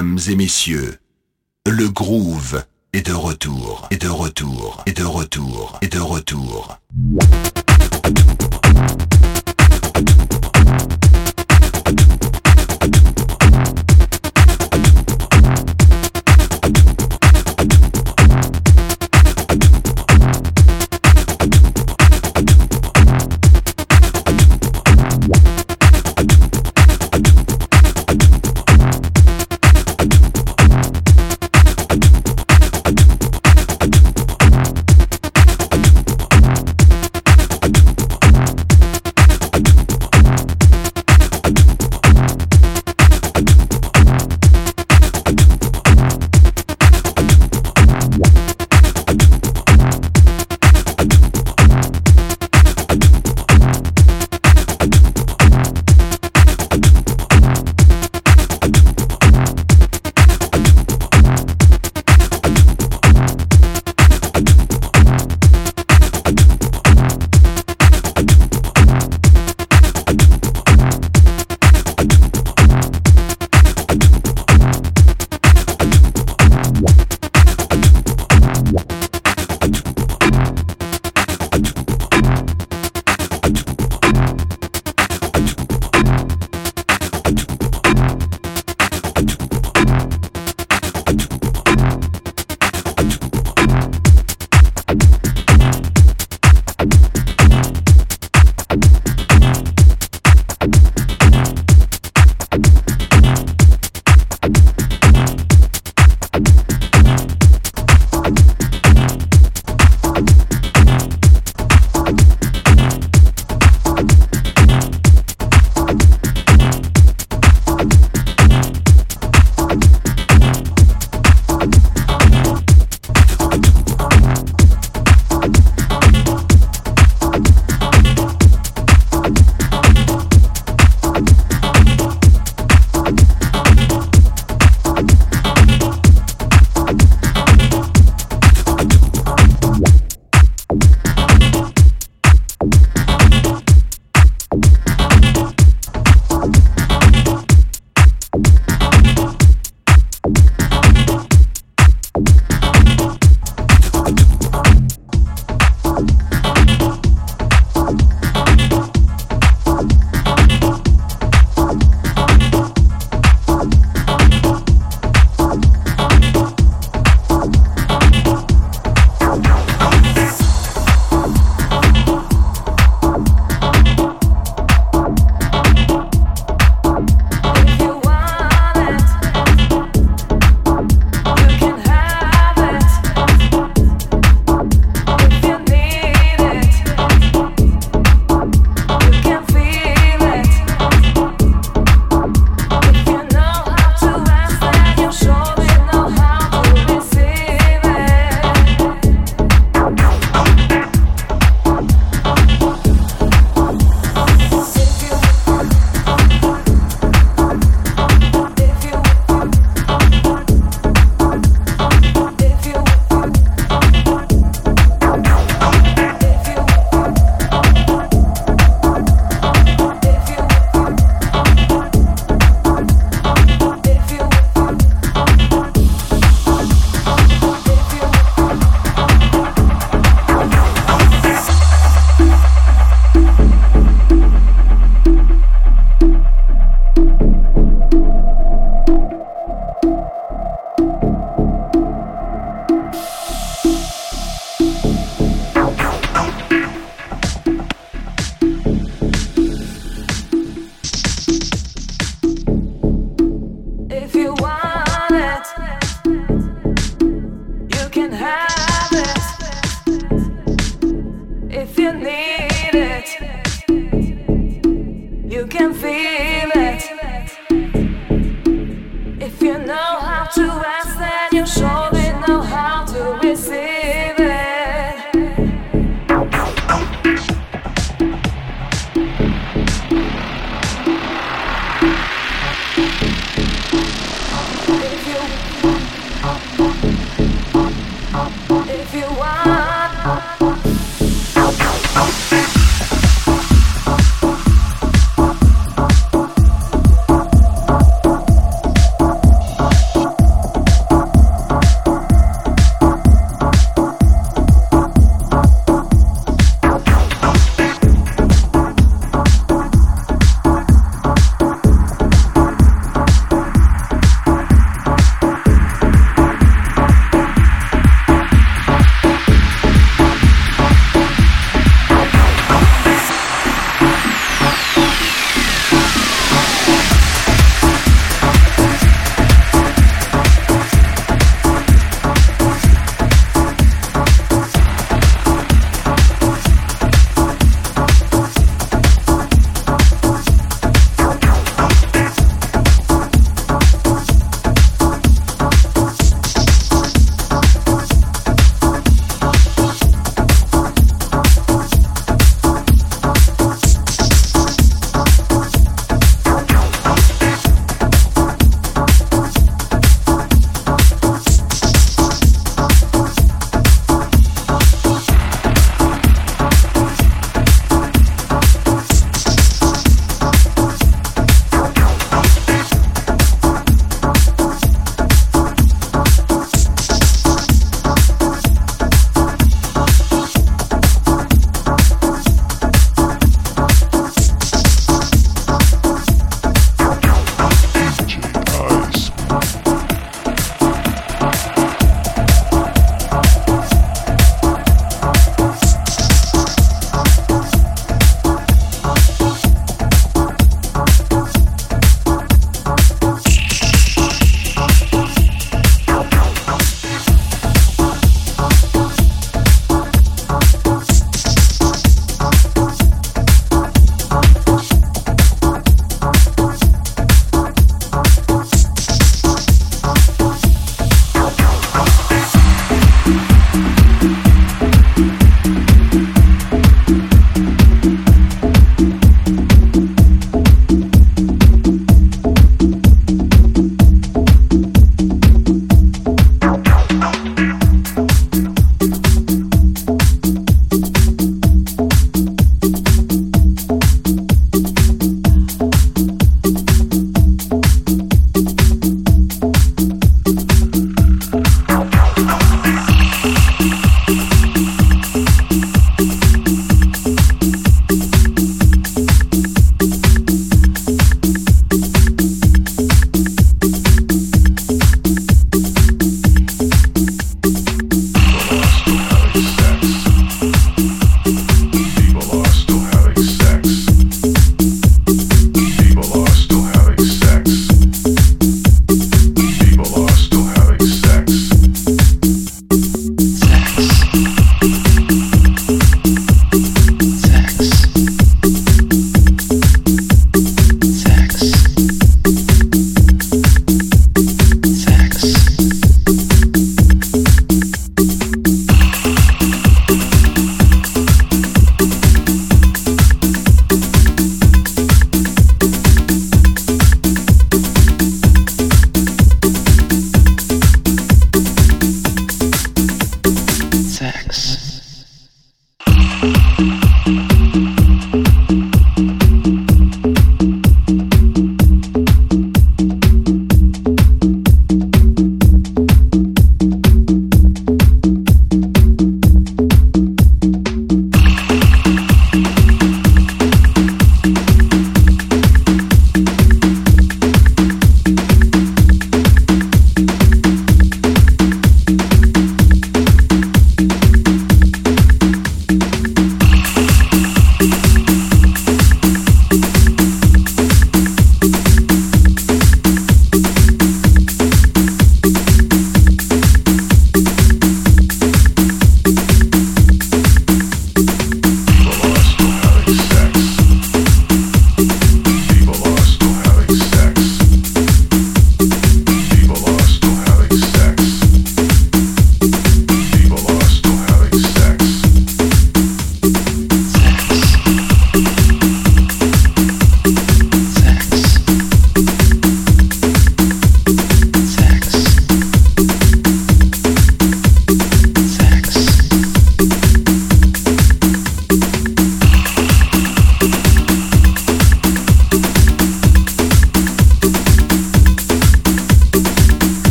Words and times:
Mesdames 0.00 0.20
et 0.30 0.36
messieurs, 0.36 0.97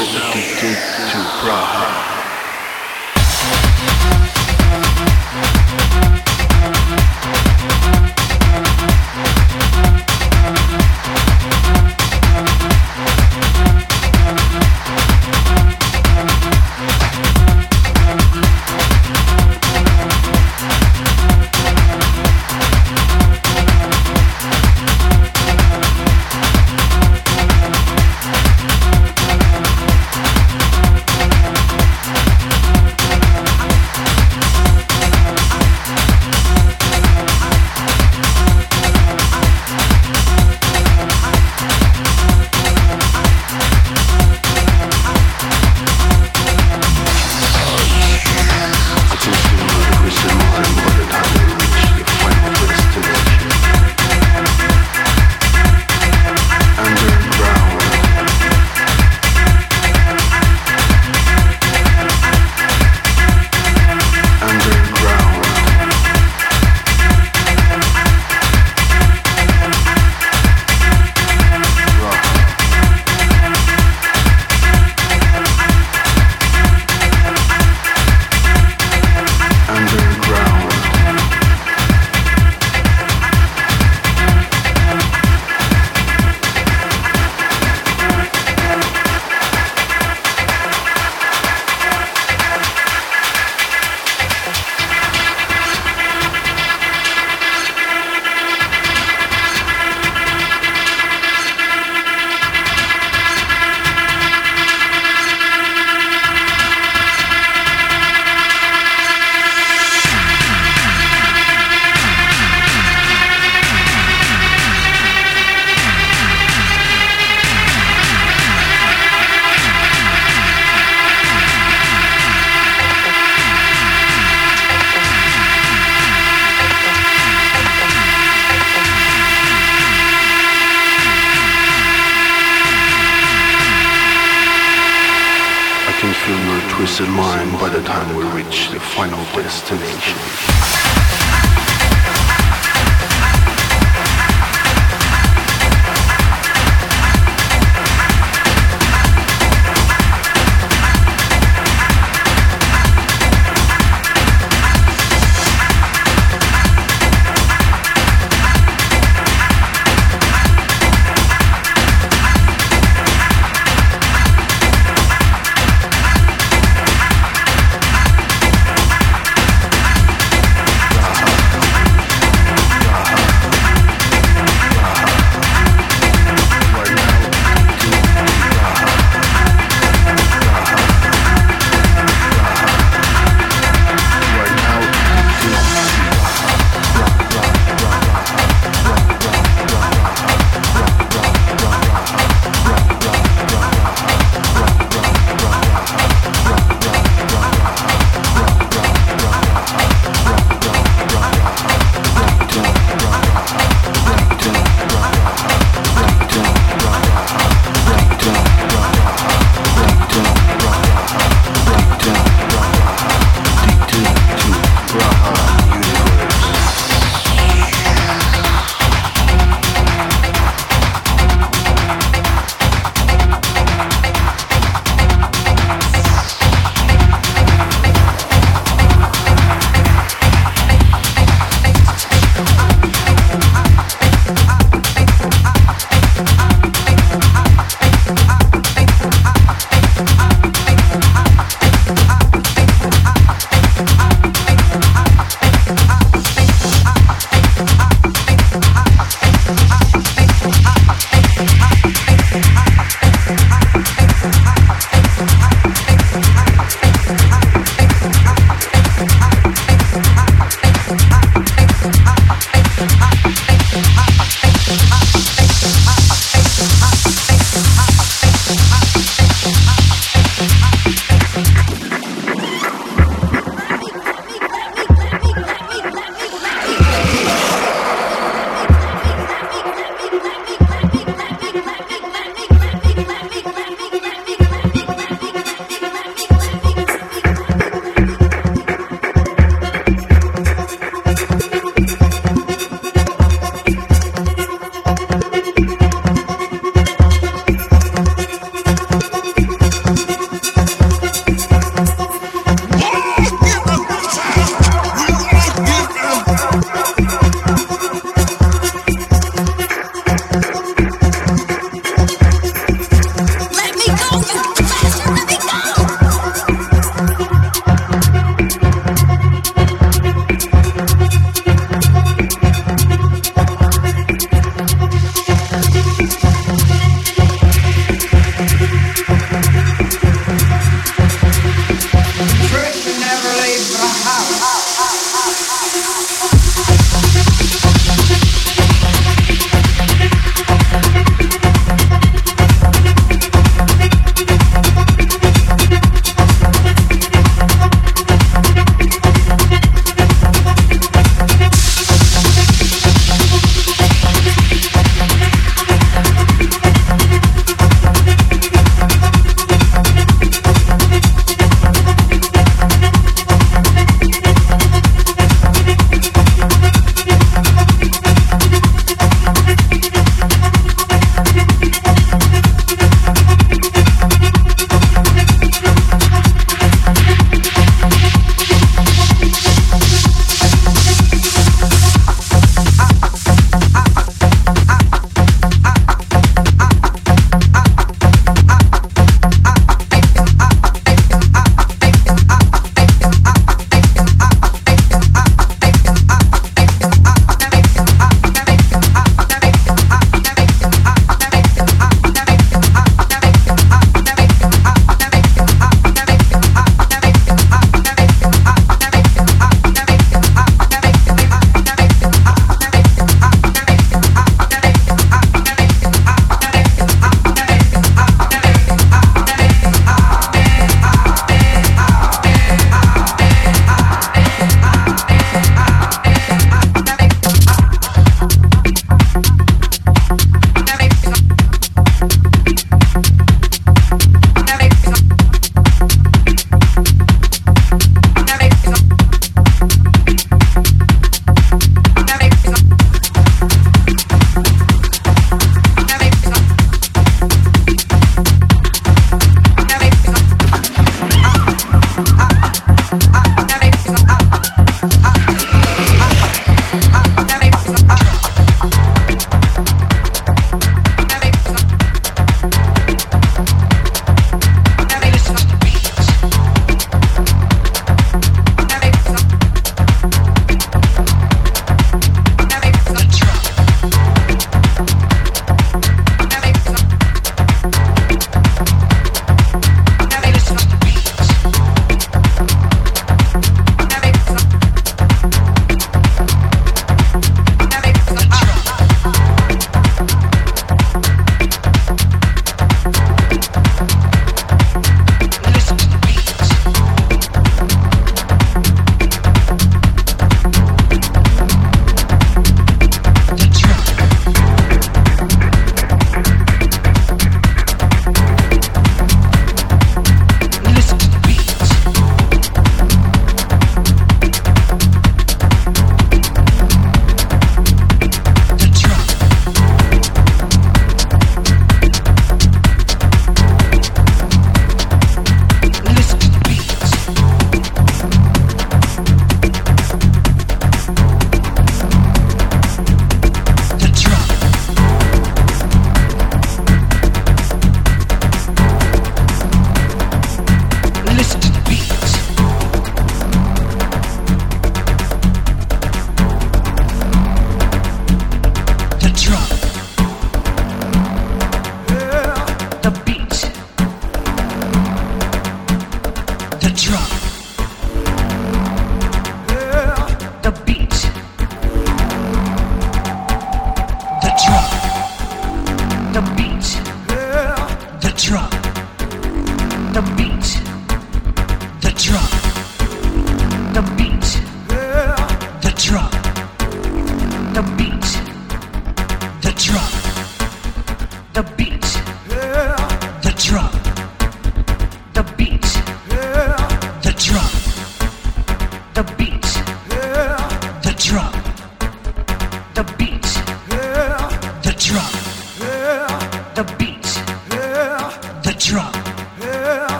You 0.00 0.06
are 0.06 0.12
now 0.14 0.32
to 0.32 1.18
Praha. 1.42 2.19